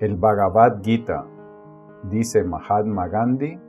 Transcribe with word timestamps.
El 0.00 0.16
Bhagavad 0.16 0.80
Gita, 0.82 1.26
dice 2.04 2.42
Mahatma 2.42 3.08
Gandhi, 3.08 3.60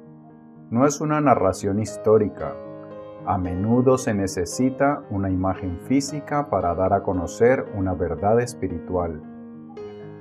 no 0.69 0.86
es 0.86 1.02
una 1.02 1.20
narración 1.20 1.81
histórica. 1.81 2.54
A 3.25 3.38
menudo 3.38 3.97
se 3.97 4.13
necesita 4.13 5.04
una 5.09 5.29
imagen 5.29 5.78
física 5.81 6.49
para 6.49 6.73
dar 6.73 6.94
a 6.94 7.04
conocer 7.04 7.65
una 7.75 7.94
verdad 7.96 8.39
espiritual. 8.39 9.21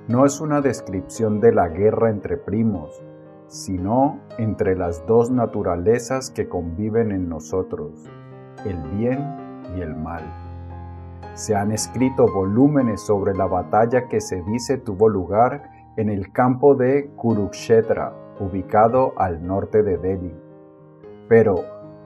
No 0.08 0.26
es 0.26 0.40
una 0.40 0.60
descripción 0.60 1.38
de 1.38 1.52
la 1.52 1.68
guerra 1.68 2.10
entre 2.10 2.36
primos, 2.36 3.00
sino 3.46 4.18
entre 4.36 4.74
las 4.74 5.06
dos 5.06 5.30
naturalezas 5.30 6.32
que 6.32 6.48
conviven 6.48 7.12
en 7.12 7.28
nosotros, 7.28 8.10
el 8.64 8.82
bien 8.98 9.62
y 9.76 9.80
el 9.80 9.94
mal. 9.94 10.24
Se 11.34 11.54
han 11.54 11.70
escrito 11.70 12.26
volúmenes 12.26 13.00
sobre 13.00 13.32
la 13.32 13.46
batalla 13.46 14.08
que 14.08 14.20
se 14.20 14.42
dice 14.42 14.76
tuvo 14.76 15.08
lugar 15.08 15.79
en 15.96 16.08
el 16.08 16.32
campo 16.32 16.74
de 16.74 17.10
Kurukshetra, 17.16 18.12
ubicado 18.40 19.12
al 19.18 19.46
norte 19.46 19.82
de 19.82 19.98
Delhi. 19.98 20.34
Pero 21.28 21.56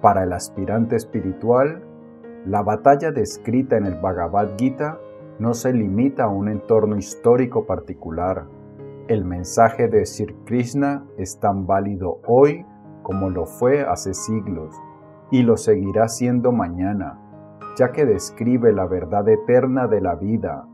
para 0.01 0.25
el 0.25 0.33
aspirante 0.33 0.97
espiritual, 0.97 1.83
la 2.47 2.63
batalla 2.63 3.11
descrita 3.11 3.77
en 3.77 3.87
el 3.87 4.01
Bhagavad 4.01 4.57
Gita 4.59 4.99
no 5.39 5.55
se 5.55 5.73
limita 5.73 6.25
a 6.25 6.29
un 6.29 6.49
entorno 6.49 6.97
histórico 6.97 7.67
particular. 7.67 8.47
El 9.09 9.25
mensaje 9.25 9.89
de 9.89 10.05
Sri 10.07 10.35
Krishna 10.45 11.05
es 11.17 11.39
tan 11.41 11.67
válido 11.67 12.21
hoy 12.27 12.65
como 13.03 13.31
lo 13.31 13.47
fue 13.47 13.83
hace 13.83 14.15
siglos 14.15 14.75
y 15.31 15.43
lo 15.43 15.57
seguirá 15.57 16.09
siendo 16.09 16.53
mañana, 16.53 17.19
ya 17.77 17.93
que 17.93 18.07
describe 18.07 18.73
la 18.73 18.87
verdad 18.87 19.29
eterna 19.29 19.87
de 19.87 20.01
la 20.01 20.15
vida, 20.15 20.67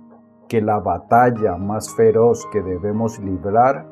que 0.50 0.60
la 0.60 0.80
batalla 0.80 1.56
más 1.56 1.94
feroz 1.94 2.44
que 2.52 2.60
debemos 2.60 3.20
librar 3.20 3.86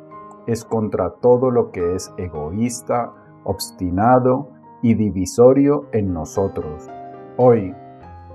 es 0.49 0.65
contra 0.65 1.11
todo 1.21 1.53
lo 1.53 1.71
que 1.71 1.95
es 1.95 2.13
egoísta, 2.17 3.13
obstinado 3.45 4.49
y 4.83 4.95
divisorio 4.95 5.87
en 5.93 6.13
nosotros. 6.13 6.91
Hoy, 7.37 7.73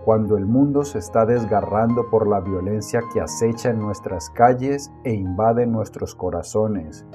cuando 0.06 0.38
el 0.38 0.46
mundo 0.46 0.84
se 0.84 1.00
está 1.00 1.26
desgarrando 1.26 2.10
por 2.10 2.26
la 2.26 2.40
violencia 2.40 3.02
que 3.14 3.20
acecha 3.20 3.72
en 3.72 3.80
nuestras 3.80 4.30
calles 4.30 4.90
e 5.04 5.14
invade 5.14 5.68
nuestros 5.68 6.16
corazones, 6.16 7.06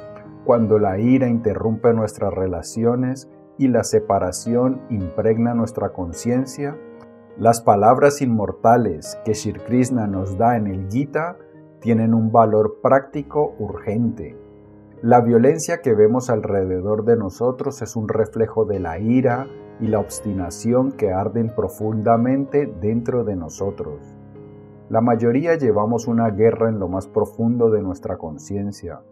cuando 0.45 0.78
la 0.78 0.98
ira 0.98 1.27
interrumpe 1.27 1.95
nuestras 1.95 2.34
relaciones 2.34 3.31
y 3.56 3.69
la 3.69 3.83
separación 3.83 4.83
impregna 4.91 5.55
nuestra 5.55 5.89
conciencia, 5.89 6.78
las 7.39 7.61
palabras 7.61 8.20
inmortales 8.20 9.17
que 9.25 9.33
Shri 9.33 9.61
Krishna 9.61 10.08
nos 10.08 10.36
da 10.36 10.56
en 10.56 10.67
el 10.67 10.91
Gita 10.91 11.36
tienen 11.81 12.12
un 12.12 12.33
valor 12.33 12.81
práctico 12.83 13.55
urgente. 13.61 14.36
La 15.03 15.20
violencia 15.20 15.81
que 15.81 15.94
vemos 15.94 16.31
alrededor 16.31 17.05
de 17.05 17.16
nosotros 17.16 17.81
es 17.81 17.94
un 17.94 18.09
reflejo 18.09 18.64
de 18.64 18.81
la 18.81 18.98
ira 18.98 19.47
y 19.78 19.86
la 19.86 20.00
obstinación 20.00 20.91
que 20.91 21.12
arden 21.12 21.55
profundamente 21.55 22.66
dentro 22.66 23.22
de 23.22 23.36
nosotros. 23.36 24.16
La 24.89 25.00
mayoría 25.00 25.55
llevamos 25.55 26.09
una 26.09 26.31
guerra 26.31 26.69
en 26.69 26.81
lo 26.81 26.89
más 26.89 27.06
profundo 27.06 27.70
de 27.70 27.83
nuestra 27.83 28.16
conciencia 28.16 29.03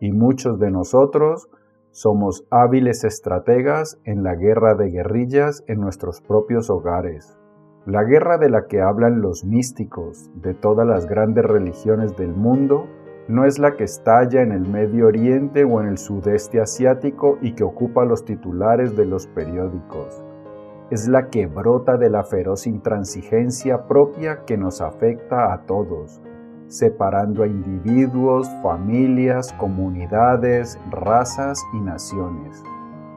y 0.00 0.10
muchos 0.10 0.58
de 0.58 0.72
nosotros 0.72 1.48
somos 1.92 2.44
hábiles 2.50 3.04
estrategas 3.04 4.00
en 4.02 4.24
la 4.24 4.34
guerra 4.34 4.74
de 4.74 4.90
guerrillas 4.90 5.62
en 5.68 5.80
nuestros 5.80 6.20
propios 6.20 6.68
hogares. 6.68 7.39
La 7.90 8.04
guerra 8.04 8.38
de 8.38 8.48
la 8.48 8.68
que 8.68 8.80
hablan 8.80 9.20
los 9.20 9.44
místicos 9.44 10.30
de 10.36 10.54
todas 10.54 10.86
las 10.86 11.06
grandes 11.06 11.44
religiones 11.44 12.16
del 12.16 12.32
mundo 12.32 12.86
no 13.26 13.44
es 13.46 13.58
la 13.58 13.72
que 13.72 13.82
estalla 13.82 14.42
en 14.42 14.52
el 14.52 14.60
Medio 14.60 15.08
Oriente 15.08 15.64
o 15.64 15.80
en 15.80 15.88
el 15.88 15.98
sudeste 15.98 16.60
asiático 16.60 17.38
y 17.42 17.56
que 17.56 17.64
ocupa 17.64 18.04
los 18.04 18.24
titulares 18.24 18.94
de 18.96 19.06
los 19.06 19.26
periódicos. 19.26 20.22
Es 20.92 21.08
la 21.08 21.30
que 21.30 21.48
brota 21.48 21.96
de 21.96 22.10
la 22.10 22.22
feroz 22.22 22.68
intransigencia 22.68 23.88
propia 23.88 24.44
que 24.44 24.56
nos 24.56 24.80
afecta 24.80 25.52
a 25.52 25.66
todos, 25.66 26.22
separando 26.68 27.42
a 27.42 27.48
individuos, 27.48 28.48
familias, 28.62 29.52
comunidades, 29.54 30.78
razas 30.92 31.60
y 31.72 31.80
naciones. 31.80 32.62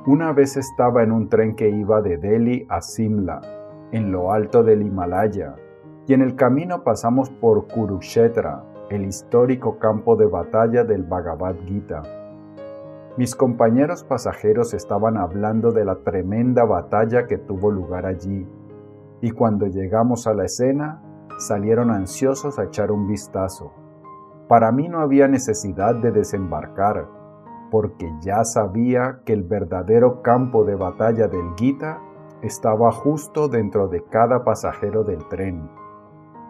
Una 0.08 0.34
vez 0.34 0.58
estaba 0.58 1.04
en 1.04 1.12
un 1.12 1.30
tren 1.30 1.56
que 1.56 1.70
iba 1.70 2.02
de 2.02 2.18
Delhi 2.18 2.66
a 2.70 2.82
Simla, 2.82 3.40
en 3.94 4.12
lo 4.12 4.32
alto 4.32 4.64
del 4.64 4.82
Himalaya, 4.82 5.56
y 6.08 6.14
en 6.14 6.22
el 6.22 6.36
camino 6.36 6.84
pasamos 6.84 7.30
por 7.30 7.68
Kurukshetra, 7.68 8.64
el 8.90 9.06
histórico 9.06 9.78
campo 9.78 10.16
de 10.16 10.26
batalla 10.26 10.84
del 10.84 11.04
Bhagavad 11.04 11.56
Gita. 11.66 12.02
Mis 13.18 13.36
compañeros 13.36 14.04
pasajeros 14.04 14.74
estaban 14.74 15.16
hablando 15.16 15.72
de 15.72 15.86
la 15.86 15.98
tremenda 15.98 16.66
batalla 16.66 17.28
que 17.28 17.38
tuvo 17.38 17.70
lugar 17.70 18.08
allí, 18.08 18.48
y 19.22 19.30
cuando 19.30 19.68
llegamos 19.68 20.26
a 20.26 20.34
la 20.34 20.46
escena, 20.46 21.04
salieron 21.38 21.92
ansiosos 21.92 22.58
a 22.58 22.64
echar 22.64 22.92
un 22.92 23.08
vistazo. 23.08 23.74
Para 24.48 24.72
mí 24.72 24.90
no 24.90 25.02
había 25.02 25.28
necesidad 25.28 25.94
de 25.94 26.12
desembarcar, 26.12 27.06
porque 27.70 28.12
ya 28.22 28.44
sabía 28.44 29.20
que 29.24 29.34
el 29.34 29.44
verdadero 29.44 30.24
campo 30.24 30.66
de 30.66 30.76
batalla 30.76 31.28
del 31.28 31.54
Gita 31.58 32.00
estaba 32.44 32.92
justo 32.92 33.48
dentro 33.48 33.88
de 33.88 34.04
cada 34.04 34.44
pasajero 34.44 35.04
del 35.04 35.28
tren. 35.30 35.70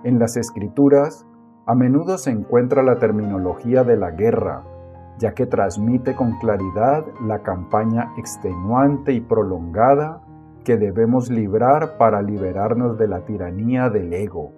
En 0.04 0.20
las 0.20 0.36
escrituras, 0.36 1.26
a 1.66 1.76
menudo 1.76 2.18
se 2.18 2.32
encuentra 2.32 2.84
la 2.84 2.98
terminología 2.98 3.84
de 3.84 3.96
la 3.96 4.12
guerra, 4.12 4.64
ya 5.20 5.34
que 5.34 5.46
transmite 5.46 6.16
con 6.16 6.38
claridad 6.40 7.06
la 7.26 7.44
campaña 7.44 8.12
extenuante 8.18 9.14
y 9.14 9.22
prolongada 9.22 10.22
que 10.66 10.78
debemos 10.78 11.30
librar 11.30 11.98
para 11.98 12.22
liberarnos 12.22 12.98
de 12.98 13.08
la 13.08 13.24
tiranía 13.26 13.90
del 13.90 14.14
ego, 14.14 14.52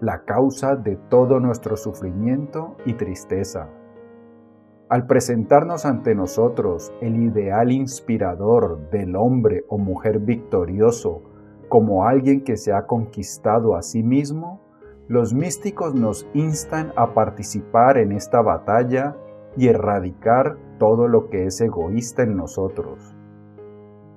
la 0.00 0.24
causa 0.24 0.74
de 0.74 0.96
todo 0.96 1.38
nuestro 1.38 1.76
sufrimiento 1.76 2.76
y 2.84 2.94
tristeza. 2.94 3.68
Al 4.90 5.06
presentarnos 5.06 5.86
ante 5.86 6.14
nosotros 6.14 6.92
el 7.00 7.16
ideal 7.16 7.72
inspirador 7.72 8.90
del 8.90 9.16
hombre 9.16 9.64
o 9.68 9.78
mujer 9.78 10.18
victorioso 10.18 11.22
como 11.70 12.06
alguien 12.06 12.44
que 12.44 12.58
se 12.58 12.72
ha 12.72 12.86
conquistado 12.86 13.76
a 13.76 13.82
sí 13.82 14.02
mismo, 14.02 14.60
los 15.08 15.32
místicos 15.32 15.94
nos 15.94 16.28
instan 16.34 16.92
a 16.96 17.14
participar 17.14 17.96
en 17.96 18.12
esta 18.12 18.42
batalla 18.42 19.16
y 19.56 19.68
erradicar 19.68 20.58
todo 20.78 21.08
lo 21.08 21.30
que 21.30 21.46
es 21.46 21.60
egoísta 21.62 22.22
en 22.22 22.36
nosotros. 22.36 23.16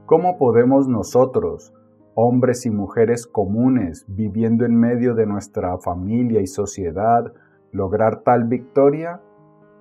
¿Cómo 0.06 0.38
podemos 0.38 0.88
nosotros, 0.90 1.74
hombres 2.14 2.66
y 2.66 2.72
mujeres 2.72 3.26
comunes, 3.26 4.06
viviendo 4.08 4.66
en 4.66 4.76
medio 4.76 5.16
de 5.16 5.26
nuestra 5.26 5.78
familia 5.78 6.42
y 6.42 6.48
sociedad, 6.48 7.34
lograr 7.72 8.24
tal 8.24 8.46
victoria? 8.46 9.22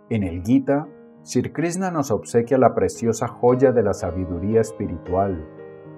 En 0.08 0.22
el 0.22 0.44
Gita, 0.44 0.86
Sri 1.24 1.50
Krishna 1.50 1.90
nos 1.90 2.12
obsequia 2.12 2.58
la 2.58 2.76
preciosa 2.76 3.26
joya 3.26 3.72
de 3.72 3.82
la 3.82 3.92
sabiduría 3.92 4.60
espiritual, 4.60 5.44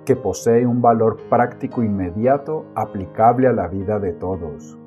que 0.06 0.16
posee 0.16 0.64
un 0.64 0.80
valor 0.80 1.18
práctico 1.28 1.82
inmediato 1.82 2.64
aplicable 2.74 3.48
a 3.48 3.52
la 3.52 3.68
vida 3.68 3.98
de 3.98 4.14
todos. 4.14 4.78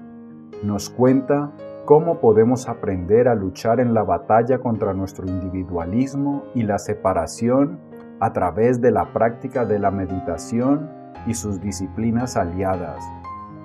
Nos 0.64 0.90
cuenta 0.90 1.52
cómo 1.86 2.20
podemos 2.20 2.68
aprender 2.68 3.28
a 3.28 3.36
luchar 3.36 3.80
en 3.80 3.94
la 3.94 4.02
batalla 4.02 4.58
contra 4.58 4.96
nuestro 4.96 5.28
individualismo 5.28 6.46
y 6.56 6.64
la 6.64 6.80
separación 6.80 7.80
a 8.20 8.34
través 8.34 8.82
de 8.82 8.90
la 8.90 9.14
práctica 9.14 9.66
de 9.66 9.78
la 9.78 9.92
meditación 9.92 10.90
y 11.28 11.36
sus 11.36 11.62
disciplinas 11.62 12.38
aliadas, 12.38 13.04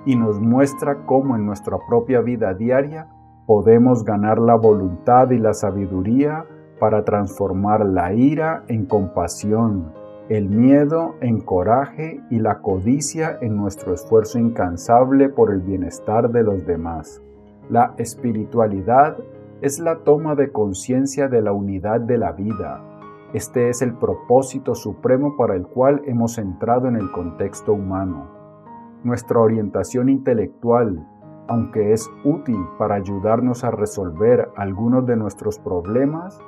y 0.05 0.15
nos 0.15 0.39
muestra 0.39 1.03
cómo 1.07 1.35
en 1.35 1.47
nuestra 1.47 1.79
propia 1.89 2.21
vida 2.21 2.53
diaria 2.53 3.07
podemos 3.47 4.03
ganar 4.03 4.39
la 4.39 4.55
voluntad 4.55 5.31
y 5.31 5.39
la 5.39 5.53
sabiduría 5.53 6.45
para 6.81 7.05
transformar 7.05 7.85
la 7.85 8.13
ira 8.13 8.65
en 8.67 8.85
compasión, 8.85 9.93
el 10.27 10.49
miedo 10.49 11.15
en 11.21 11.39
coraje 11.39 12.19
y 12.29 12.39
la 12.39 12.59
codicia 12.59 13.37
en 13.41 13.55
nuestro 13.55 13.93
esfuerzo 13.93 14.37
incansable 14.37 15.29
por 15.29 15.53
el 15.53 15.61
bienestar 15.61 16.29
de 16.29 16.43
los 16.43 16.65
demás. 16.67 17.23
La 17.69 17.93
espiritualidad 17.97 19.17
es 19.61 19.79
la 19.79 19.99
toma 19.99 20.35
de 20.35 20.51
conciencia 20.51 21.29
de 21.29 21.41
la 21.41 21.53
unidad 21.53 22.01
de 22.01 22.17
la 22.17 22.33
vida. 22.33 22.81
Este 23.33 23.69
es 23.69 23.81
el 23.81 23.93
propósito 23.93 24.75
supremo 24.75 25.37
para 25.37 25.55
el 25.55 25.65
cual 25.65 26.01
hemos 26.05 26.37
entrado 26.37 26.89
en 26.89 26.97
el 26.97 27.09
contexto 27.11 27.71
humano. 27.71 28.27
Nuestra 29.05 29.39
orientación 29.39 30.09
intelectual, 30.09 31.07
aunque 31.47 31.93
es 31.93 32.09
útil 32.23 32.57
para 32.77 32.95
ayudarnos 32.95 33.63
a 33.63 33.71
resolver 33.71 34.49
algunos 34.55 35.05
de 35.05 35.15
nuestros 35.15 35.59
problemas, 35.59 36.39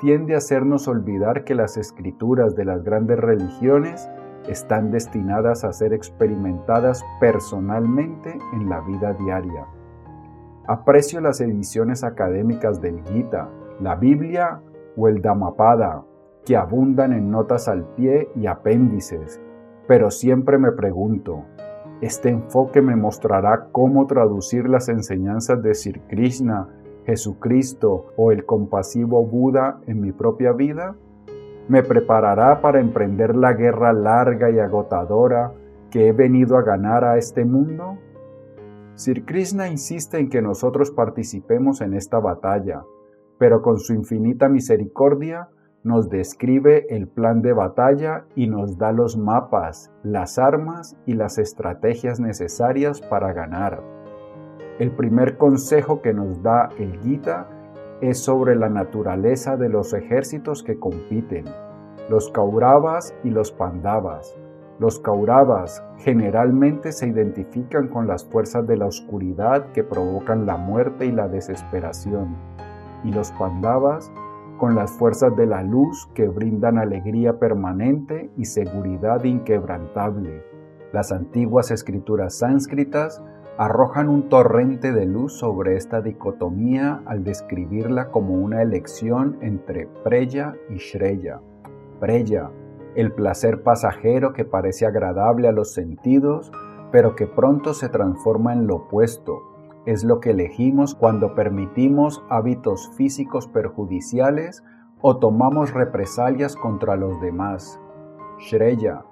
tiende 0.00 0.34
a 0.34 0.38
hacernos 0.38 0.88
olvidar 0.88 1.44
que 1.44 1.54
las 1.54 1.76
escrituras 1.76 2.54
de 2.54 2.64
las 2.64 2.82
grandes 2.82 3.18
religiones 3.18 4.08
están 4.48 4.90
destinadas 4.90 5.64
a 5.64 5.72
ser 5.72 5.92
experimentadas 5.92 7.04
personalmente 7.20 8.38
en 8.52 8.68
la 8.68 8.80
vida 8.80 9.14
diaria. 9.14 9.66
Aprecio 10.68 11.20
las 11.20 11.40
ediciones 11.40 12.04
académicas 12.04 12.80
del 12.80 13.02
Gita 13.04 13.48
la 13.80 13.94
Biblia 13.94 14.60
o 14.96 15.08
el 15.08 15.20
Dhammapada, 15.20 16.02
que 16.44 16.56
abundan 16.56 17.12
en 17.12 17.30
notas 17.30 17.68
al 17.68 17.84
pie 17.94 18.30
y 18.34 18.46
apéndices, 18.46 19.40
pero 19.86 20.10
siempre 20.10 20.58
me 20.58 20.72
pregunto, 20.72 21.44
¿este 22.00 22.28
enfoque 22.28 22.82
me 22.82 22.96
mostrará 22.96 23.68
cómo 23.72 24.06
traducir 24.06 24.68
las 24.68 24.88
enseñanzas 24.88 25.62
de 25.62 25.74
Sir 25.74 26.00
Krishna, 26.08 26.68
Jesucristo 27.06 28.12
o 28.16 28.32
el 28.32 28.44
compasivo 28.44 29.24
Buda 29.24 29.80
en 29.86 30.00
mi 30.00 30.12
propia 30.12 30.52
vida? 30.52 30.96
¿Me 31.68 31.82
preparará 31.82 32.60
para 32.60 32.80
emprender 32.80 33.34
la 33.34 33.54
guerra 33.54 33.92
larga 33.92 34.50
y 34.50 34.58
agotadora 34.58 35.52
que 35.90 36.08
he 36.08 36.12
venido 36.12 36.56
a 36.56 36.62
ganar 36.62 37.04
a 37.04 37.16
este 37.16 37.44
mundo? 37.44 37.98
Sir 38.94 39.24
Krishna 39.24 39.68
insiste 39.68 40.18
en 40.18 40.28
que 40.28 40.42
nosotros 40.42 40.90
participemos 40.90 41.80
en 41.80 41.94
esta 41.94 42.18
batalla, 42.18 42.82
pero 43.38 43.62
con 43.62 43.78
su 43.78 43.94
infinita 43.94 44.48
misericordia 44.48 45.48
nos 45.86 46.10
describe 46.10 46.84
el 46.90 47.06
plan 47.06 47.42
de 47.42 47.52
batalla 47.52 48.24
y 48.34 48.48
nos 48.48 48.76
da 48.76 48.90
los 48.90 49.16
mapas, 49.16 49.92
las 50.02 50.36
armas 50.36 50.96
y 51.06 51.14
las 51.14 51.38
estrategias 51.38 52.18
necesarias 52.18 53.00
para 53.00 53.32
ganar. 53.32 53.84
El 54.80 54.90
primer 54.90 55.36
consejo 55.36 56.02
que 56.02 56.12
nos 56.12 56.42
da 56.42 56.70
el 56.80 56.98
Gita 57.02 57.46
es 58.00 58.18
sobre 58.18 58.56
la 58.56 58.68
naturaleza 58.68 59.56
de 59.56 59.68
los 59.68 59.94
ejércitos 59.94 60.64
que 60.64 60.76
compiten, 60.76 61.44
los 62.10 62.32
Kauravas 62.32 63.14
y 63.22 63.30
los 63.30 63.52
Pandavas. 63.52 64.36
Los 64.80 64.98
Kauravas 64.98 65.84
generalmente 65.98 66.90
se 66.90 67.06
identifican 67.06 67.86
con 67.86 68.08
las 68.08 68.24
fuerzas 68.24 68.66
de 68.66 68.76
la 68.76 68.86
oscuridad 68.86 69.70
que 69.70 69.84
provocan 69.84 70.46
la 70.46 70.56
muerte 70.56 71.06
y 71.06 71.12
la 71.12 71.28
desesperación, 71.28 72.34
y 73.04 73.12
los 73.12 73.30
Pandavas 73.30 74.10
con 74.56 74.74
las 74.74 74.92
fuerzas 74.92 75.36
de 75.36 75.46
la 75.46 75.62
luz 75.62 76.08
que 76.14 76.28
brindan 76.28 76.78
alegría 76.78 77.38
permanente 77.38 78.30
y 78.36 78.44
seguridad 78.44 79.24
inquebrantable. 79.24 80.42
Las 80.92 81.12
antiguas 81.12 81.70
escrituras 81.70 82.38
sánscritas 82.38 83.22
arrojan 83.58 84.08
un 84.08 84.28
torrente 84.28 84.92
de 84.92 85.06
luz 85.06 85.38
sobre 85.38 85.76
esta 85.76 86.00
dicotomía 86.02 87.02
al 87.06 87.24
describirla 87.24 88.10
como 88.10 88.34
una 88.34 88.62
elección 88.62 89.38
entre 89.40 89.86
Preya 90.04 90.54
y 90.68 90.76
Shreya. 90.76 91.40
Preya, 91.98 92.50
el 92.94 93.12
placer 93.12 93.62
pasajero 93.62 94.32
que 94.32 94.44
parece 94.44 94.86
agradable 94.86 95.48
a 95.48 95.52
los 95.52 95.72
sentidos, 95.72 96.52
pero 96.92 97.14
que 97.14 97.26
pronto 97.26 97.74
se 97.74 97.88
transforma 97.88 98.52
en 98.52 98.66
lo 98.66 98.76
opuesto. 98.76 99.55
Es 99.86 100.02
lo 100.02 100.18
que 100.18 100.30
elegimos 100.30 100.96
cuando 100.96 101.36
permitimos 101.36 102.24
hábitos 102.28 102.90
físicos 102.96 103.46
perjudiciales 103.46 104.64
o 105.00 105.18
tomamos 105.18 105.72
represalias 105.72 106.56
contra 106.56 106.96
los 106.96 107.20
demás. 107.20 107.80
Shreya, 108.40 109.04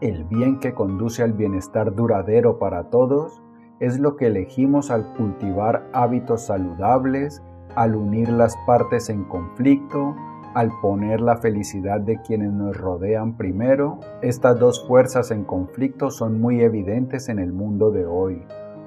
el 0.00 0.24
bien 0.24 0.58
que 0.58 0.72
conduce 0.72 1.22
al 1.22 1.34
bienestar 1.34 1.94
duradero 1.94 2.58
para 2.58 2.88
todos, 2.88 3.42
es 3.78 4.00
lo 4.00 4.16
que 4.16 4.28
elegimos 4.28 4.90
al 4.90 5.12
cultivar 5.14 5.86
hábitos 5.92 6.46
saludables, 6.46 7.42
al 7.74 7.94
unir 7.94 8.30
las 8.30 8.56
partes 8.66 9.10
en 9.10 9.24
conflicto, 9.24 10.16
al 10.54 10.70
poner 10.80 11.20
la 11.20 11.36
felicidad 11.36 12.00
de 12.00 12.20
quienes 12.22 12.52
nos 12.52 12.76
rodean 12.76 13.36
primero, 13.36 13.98
estas 14.22 14.58
dos 14.58 14.86
fuerzas 14.86 15.30
en 15.30 15.44
conflicto 15.44 16.10
son 16.10 16.40
muy 16.40 16.62
evidentes 16.62 17.28
en 17.28 17.38
el 17.38 17.52
mundo 17.52 17.90
de 17.90 18.06
hoy. 18.06 18.42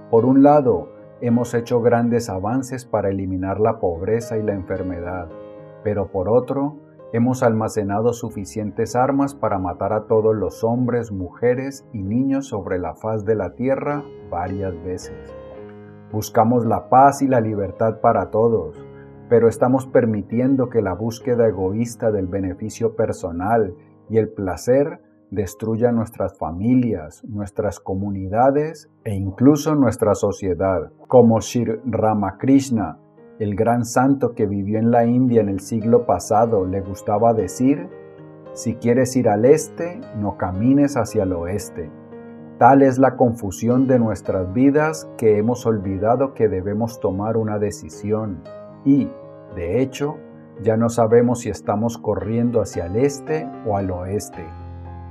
Por 0.09 0.25
un 0.25 0.43
lado, 0.43 0.94
hemos 1.21 1.53
hecho 1.53 1.81
grandes 1.81 2.29
avances 2.29 2.85
para 2.85 3.09
eliminar 3.09 3.59
la 3.59 3.79
pobreza 3.79 4.37
y 4.37 4.43
la 4.43 4.53
enfermedad, 4.53 5.29
pero 5.83 6.11
por 6.11 6.29
otro, 6.29 6.77
hemos 7.13 7.43
almacenado 7.43 8.11
suficientes 8.11 8.95
armas 8.95 9.35
para 9.35 9.57
matar 9.57 9.93
a 9.93 10.05
todos 10.07 10.35
los 10.35 10.63
hombres, 10.63 11.11
mujeres 11.11 11.85
y 11.93 12.01
niños 12.01 12.47
sobre 12.47 12.79
la 12.79 12.95
faz 12.95 13.23
de 13.23 13.35
la 13.35 13.55
tierra 13.55 14.03
varias 14.29 14.73
veces. 14.83 15.33
Buscamos 16.11 16.65
la 16.65 16.89
paz 16.89 17.21
y 17.21 17.27
la 17.27 17.39
libertad 17.39 18.01
para 18.01 18.31
todos, 18.31 18.85
pero 19.29 19.47
estamos 19.47 19.87
permitiendo 19.87 20.69
que 20.69 20.81
la 20.81 20.93
búsqueda 20.93 21.47
egoísta 21.47 22.11
del 22.11 22.27
beneficio 22.27 22.95
personal 22.95 23.75
y 24.09 24.17
el 24.17 24.29
placer 24.29 24.99
destruya 25.35 25.91
nuestras 25.91 26.37
familias, 26.37 27.23
nuestras 27.25 27.79
comunidades 27.79 28.89
e 29.03 29.13
incluso 29.13 29.75
nuestra 29.75 30.15
sociedad. 30.15 30.91
Como 31.07 31.39
Sri 31.41 31.79
Ramakrishna, 31.85 32.97
el 33.37 33.55
gran 33.55 33.85
santo 33.85 34.33
que 34.33 34.47
vivió 34.47 34.79
en 34.79 34.91
la 34.91 35.05
India 35.05 35.41
en 35.41 35.49
el 35.49 35.59
siglo 35.59 36.05
pasado, 36.05 36.65
le 36.65 36.81
gustaba 36.81 37.33
decir, 37.33 37.89
si 38.53 38.75
quieres 38.75 39.15
ir 39.17 39.27
al 39.27 39.45
este, 39.45 39.99
no 40.17 40.37
camines 40.37 40.95
hacia 40.95 41.23
el 41.23 41.33
oeste. 41.33 41.91
Tal 42.57 42.81
es 42.81 42.97
la 42.97 43.17
confusión 43.17 43.85
de 43.85 43.99
nuestras 43.99 44.53
vidas 44.53 45.09
que 45.17 45.37
hemos 45.37 45.65
olvidado 45.65 46.33
que 46.33 46.47
debemos 46.47 47.01
tomar 47.01 47.35
una 47.35 47.59
decisión 47.59 48.41
y, 48.85 49.09
de 49.55 49.81
hecho, 49.81 50.15
ya 50.63 50.77
no 50.77 50.87
sabemos 50.87 51.41
si 51.41 51.49
estamos 51.49 51.97
corriendo 51.97 52.61
hacia 52.61 52.85
el 52.85 52.95
este 52.95 53.45
o 53.65 53.75
al 53.75 53.91
oeste. 53.91 54.45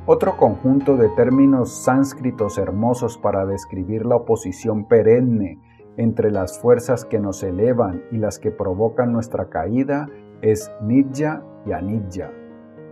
Otro 0.06 0.36
conjunto 0.36 0.98
de 0.98 1.08
términos 1.08 1.82
sánscritos 1.82 2.58
hermosos 2.58 3.16
para 3.16 3.46
describir 3.46 4.04
la 4.04 4.16
oposición 4.16 4.84
perenne 4.86 5.58
entre 5.96 6.30
las 6.30 6.60
fuerzas 6.60 7.06
que 7.06 7.18
nos 7.18 7.42
elevan 7.42 8.02
y 8.12 8.18
las 8.18 8.38
que 8.38 8.50
provocan 8.50 9.14
nuestra 9.14 9.48
caída 9.48 10.10
es 10.42 10.70
nidya 10.82 11.42
y 11.64 11.72
anidya. 11.72 12.30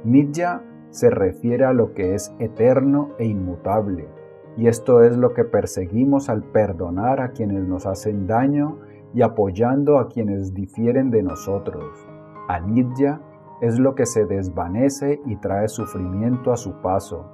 Nidya 0.05 0.62
se 0.88 1.11
refiere 1.11 1.67
a 1.67 1.75
lo 1.75 1.93
que 1.93 2.14
es 2.14 2.35
eterno 2.38 3.11
e 3.19 3.26
inmutable, 3.26 4.08
y 4.56 4.69
esto 4.69 5.03
es 5.03 5.15
lo 5.15 5.35
que 5.35 5.44
perseguimos 5.44 6.31
al 6.31 6.43
perdonar 6.43 7.20
a 7.20 7.32
quienes 7.32 7.67
nos 7.67 7.85
hacen 7.85 8.26
daño 8.26 8.79
y 9.12 9.20
apoyando 9.20 9.99
a 9.99 10.08
quienes 10.08 10.55
difieren 10.55 11.11
de 11.11 11.23
nosotros. 11.23 11.85
Anidya 12.49 13.20
es 13.62 13.79
lo 13.79 13.94
que 13.94 14.06
se 14.06 14.26
desvanece 14.26 15.23
y 15.25 15.37
trae 15.37 15.69
sufrimiento 15.69 16.53
a 16.53 16.56
su 16.56 16.82
paso, 16.82 17.26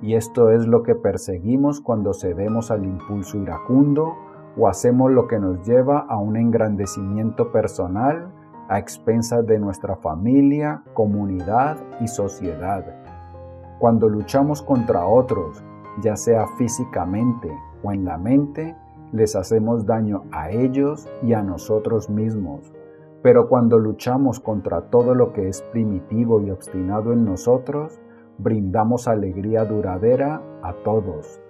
y 0.00 0.14
esto 0.14 0.50
es 0.50 0.64
lo 0.68 0.84
que 0.84 0.94
perseguimos 0.94 1.80
cuando 1.80 2.14
cedemos 2.14 2.70
al 2.70 2.84
impulso 2.84 3.36
iracundo 3.36 4.14
o 4.56 4.68
hacemos 4.68 5.10
lo 5.10 5.26
que 5.26 5.40
nos 5.40 5.66
lleva 5.66 6.06
a 6.08 6.18
un 6.18 6.36
engrandecimiento 6.36 7.50
personal 7.50 8.32
a 8.68 8.78
expensas 8.78 9.44
de 9.44 9.58
nuestra 9.58 9.96
familia, 9.96 10.84
comunidad 10.94 11.78
y 12.00 12.06
sociedad. 12.06 12.84
Cuando 13.80 14.08
luchamos 14.08 14.62
contra 14.62 15.04
otros, 15.04 15.64
ya 16.00 16.14
sea 16.14 16.46
físicamente 16.58 17.50
o 17.82 17.90
en 17.90 18.04
la 18.04 18.18
mente, 18.18 18.76
les 19.10 19.34
hacemos 19.34 19.84
daño 19.84 20.22
a 20.30 20.50
ellos 20.50 21.08
y 21.22 21.32
a 21.32 21.42
nosotros 21.42 22.08
mismos. 22.08 22.72
Pero 23.22 23.48
cuando 23.48 23.78
luchamos 23.78 24.40
contra 24.40 24.90
todo 24.90 25.14
lo 25.14 25.32
que 25.32 25.48
es 25.48 25.62
primitivo 25.72 26.40
y 26.40 26.50
obstinado 26.50 27.12
en 27.12 27.24
nosotros, 27.24 28.00
brindamos 28.38 29.08
alegría 29.08 29.64
duradera 29.64 30.42
a 30.62 30.74
todos. 30.84 31.40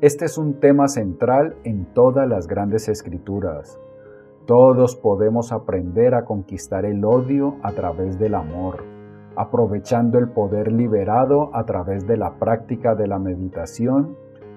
Este 0.00 0.24
es 0.24 0.36
un 0.36 0.60
tema 0.60 0.88
central 0.88 1.56
en 1.64 1.86
todas 1.94 2.28
las 2.28 2.46
grandes 2.46 2.88
escrituras. 2.88 3.80
Todos 4.46 4.96
podemos 4.96 5.52
aprender 5.52 6.14
a 6.14 6.24
conquistar 6.24 6.84
el 6.84 7.04
odio 7.04 7.56
a 7.62 7.72
través 7.72 8.18
del 8.18 8.34
amor, 8.34 8.84
aprovechando 9.36 10.18
el 10.18 10.28
poder 10.28 10.72
liberado 10.72 11.54
a 11.54 11.64
través 11.64 12.06
de 12.06 12.16
la 12.16 12.38
práctica 12.38 12.94
de 12.94 13.06
la 13.06 13.18
meditación 13.18 14.16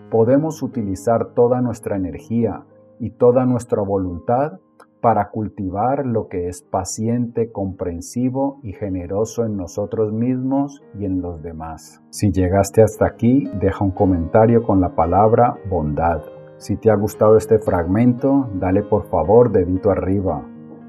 podemos 0.09 0.63
utilizar 0.63 1.33
toda 1.33 1.61
nuestra 1.61 1.95
energía 1.95 2.65
y 2.99 3.11
toda 3.11 3.45
nuestra 3.45 3.81
voluntad 3.81 4.59
para 5.01 5.29
cultivar 5.29 6.05
lo 6.05 6.27
que 6.27 6.47
es 6.47 6.61
paciente, 6.61 7.51
comprensivo 7.51 8.59
y 8.63 8.73
generoso 8.73 9.45
en 9.45 9.55
nosotros 9.55 10.11
mismos 10.11 10.81
y 10.97 11.05
en 11.05 11.21
los 11.21 11.41
demás. 11.41 12.01
Si 12.09 12.31
llegaste 12.31 12.81
hasta 12.81 13.05
aquí, 13.05 13.49
deja 13.59 13.83
un 13.83 13.91
comentario 13.91 14.63
con 14.63 14.81
la 14.81 14.95
palabra 14.95 15.55
bondad. 15.69 16.21
Si 16.57 16.75
te 16.75 16.91
ha 16.91 16.95
gustado 16.95 17.37
este 17.37 17.59
fragmento, 17.59 18.49
dale 18.55 18.83
por 18.83 19.09
favor 19.09 19.51
dedito 19.51 19.91
arriba. 19.91 20.45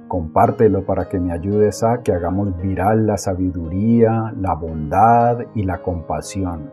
Compártelo 0.08 0.84
para 0.84 1.08
que 1.08 1.20
me 1.20 1.32
ayudes 1.32 1.84
a 1.84 2.02
que 2.02 2.12
hagamos 2.12 2.56
viral 2.60 3.06
la 3.06 3.16
sabiduría, 3.16 4.32
la 4.36 4.54
bondad 4.54 5.38
y 5.54 5.62
la 5.62 5.80
compasión. 5.82 6.72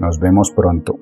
Nos 0.00 0.18
vemos 0.18 0.50
pronto. 0.56 0.96